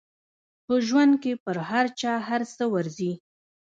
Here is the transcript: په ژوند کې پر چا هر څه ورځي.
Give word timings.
په 0.65 0.73
ژوند 0.87 1.13
کې 1.23 1.31
پر 1.43 1.57
چا 1.99 2.13
هر 2.27 2.41
څه 2.55 2.63
ورځي. 2.73 3.11